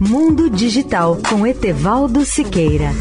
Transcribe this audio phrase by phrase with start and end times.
[0.00, 2.92] Mundo Digital com Etevaldo Siqueira.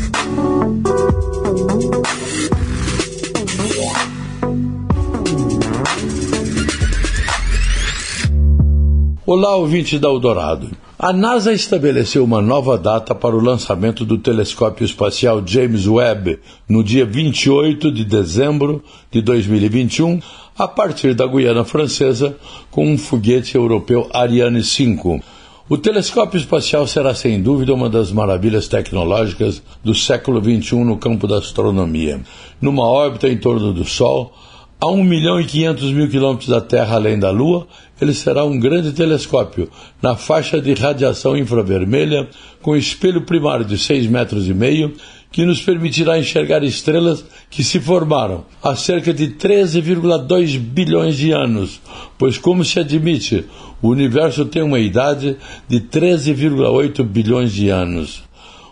[9.23, 10.71] Olá, ouvinte da Eldorado.
[10.97, 16.84] A NASA estabeleceu uma nova data para o lançamento do telescópio espacial James Webb no
[16.84, 20.20] dia 28 de dezembro de 2021,
[20.58, 22.36] a partir da Guiana Francesa,
[22.72, 25.37] com um foguete europeu Ariane 5.
[25.70, 31.28] O telescópio espacial será sem dúvida uma das maravilhas tecnológicas do século XXI no campo
[31.28, 32.22] da astronomia.
[32.62, 34.34] Numa órbita em torno do Sol,
[34.80, 37.68] a 1 milhão e 500 mil quilômetros da Terra além da Lua,
[38.00, 39.70] ele será um grande telescópio
[40.02, 42.30] na faixa de radiação infravermelha
[42.62, 44.94] com espelho primário de 6 metros e meio
[45.38, 51.80] que nos permitirá enxergar estrelas que se formaram há cerca de 13,2 bilhões de anos,
[52.18, 53.46] pois, como se admite,
[53.80, 55.38] o universo tem uma idade
[55.68, 58.27] de 13,8 bilhões de anos.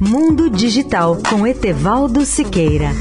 [0.00, 2.92] Mundo Digital com Etevaldo Siqueira.